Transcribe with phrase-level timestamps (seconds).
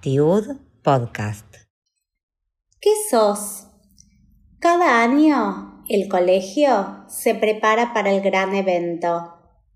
[0.00, 1.46] Tiud Podcast.
[2.80, 3.68] ¿Qué sos?
[4.58, 9.34] Cada año el colegio se prepara para el gran evento,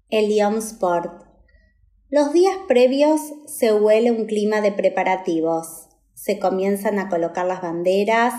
[0.09, 1.23] el Yom Sport.
[2.09, 5.89] Los días previos se huele un clima de preparativos.
[6.15, 8.35] Se comienzan a colocar las banderas,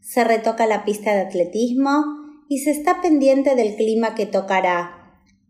[0.00, 2.04] se retoca la pista de atletismo
[2.48, 4.99] y se está pendiente del clima que tocará.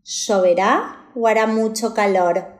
[0.02, 2.58] ¿Lloverá o hará mucho calor?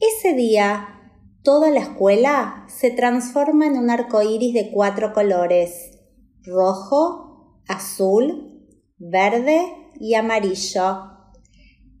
[0.00, 1.00] Ese día,
[1.44, 6.00] toda la escuela se transforma en un arco iris de cuatro colores:
[6.42, 8.66] rojo, azul,
[8.98, 9.62] verde
[10.00, 11.10] y amarillo.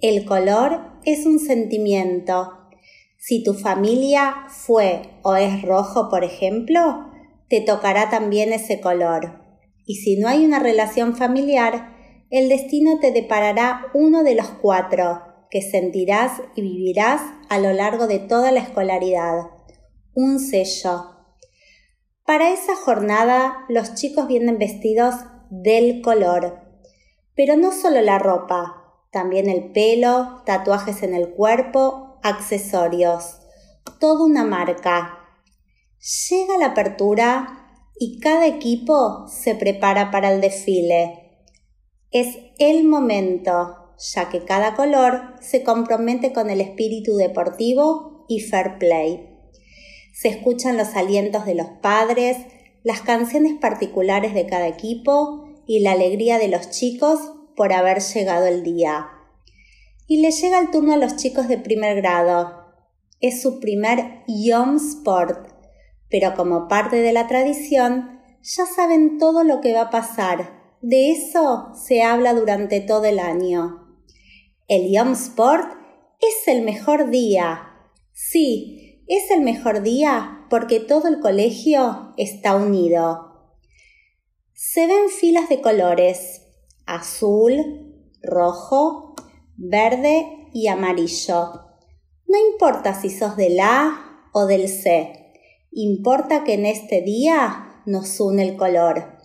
[0.00, 2.58] El color es un sentimiento.
[3.18, 7.06] Si tu familia fue o es rojo, por ejemplo,
[7.48, 9.40] te tocará también ese color.
[9.86, 11.92] Y si no hay una relación familiar,
[12.32, 18.06] el destino te deparará uno de los cuatro que sentirás y vivirás a lo largo
[18.06, 19.50] de toda la escolaridad.
[20.14, 21.10] Un sello.
[22.24, 25.14] Para esa jornada los chicos vienen vestidos
[25.50, 26.58] del color.
[27.36, 33.40] Pero no solo la ropa, también el pelo, tatuajes en el cuerpo, accesorios.
[34.00, 35.18] Toda una marca.
[36.30, 41.21] Llega la apertura y cada equipo se prepara para el desfile.
[42.12, 48.78] Es el momento, ya que cada color se compromete con el espíritu deportivo y fair
[48.78, 49.28] play.
[50.14, 52.36] Se escuchan los alientos de los padres,
[52.84, 57.18] las canciones particulares de cada equipo y la alegría de los chicos
[57.56, 59.08] por haber llegado el día.
[60.06, 62.66] Y le llega el turno a los chicos de primer grado.
[63.20, 65.52] Es su primer Yom Sport
[66.12, 70.61] pero como parte de la tradición, ya saben todo lo que va a pasar.
[70.82, 73.86] De eso se habla durante todo el año.
[74.66, 75.72] El Yom Sport
[76.20, 77.68] es el mejor día.
[78.10, 83.54] Sí, es el mejor día porque todo el colegio está unido.
[84.54, 86.42] Se ven filas de colores
[86.84, 89.14] azul, rojo,
[89.56, 91.62] verde y amarillo.
[92.26, 95.32] No importa si sos del A o del C.
[95.70, 99.21] Importa que en este día nos une el color.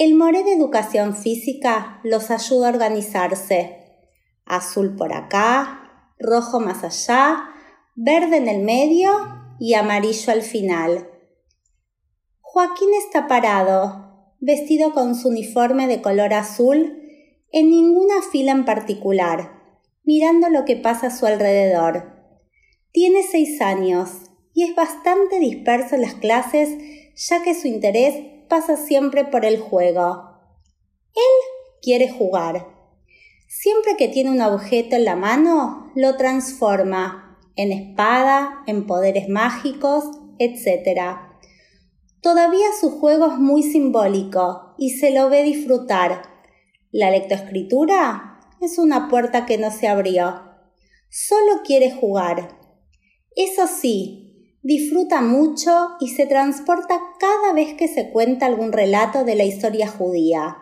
[0.00, 3.98] El Moré de Educación Física los ayuda a organizarse.
[4.46, 7.50] Azul por acá, rojo más allá,
[7.96, 9.10] verde en el medio
[9.58, 11.06] y amarillo al final.
[12.40, 17.02] Joaquín está parado, vestido con su uniforme de color azul,
[17.52, 19.52] en ninguna fila en particular,
[20.02, 22.24] mirando lo que pasa a su alrededor.
[22.90, 24.08] Tiene seis años
[24.54, 26.70] y es bastante disperso en las clases
[27.16, 30.36] ya que su interés pasa siempre por el juego.
[31.14, 32.66] Él quiere jugar.
[33.48, 40.04] Siempre que tiene un objeto en la mano, lo transforma en espada, en poderes mágicos,
[40.38, 41.16] etc.
[42.20, 46.22] Todavía su juego es muy simbólico y se lo ve disfrutar.
[46.92, 50.42] La lectoescritura es una puerta que no se abrió.
[51.08, 52.58] Solo quiere jugar.
[53.34, 54.29] Eso sí,
[54.62, 59.88] disfruta mucho y se transporta cada vez que se cuenta algún relato de la historia
[59.88, 60.58] judía.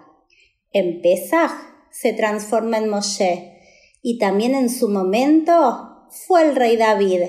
[0.72, 1.50] En Pesach
[1.90, 3.60] se transforma en Moshe
[4.02, 7.22] y también en su momento fue el rey David.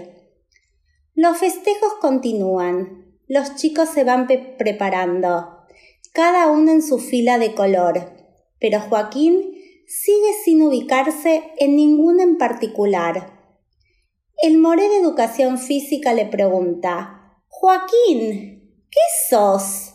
[1.16, 4.28] Los festejos continúan, los chicos se van
[4.58, 5.66] preparando,
[6.14, 8.12] cada uno en su fila de color,
[8.60, 9.54] pero Joaquín
[9.88, 13.39] sigue sin ubicarse en ninguna en particular
[14.42, 19.94] el moré de educación física le pregunta, Joaquín, ¿qué sos?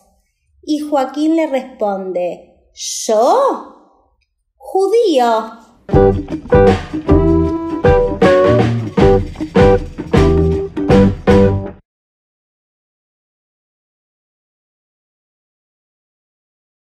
[0.62, 4.02] Y Joaquín le responde, ¿yo?
[4.56, 5.60] Judío.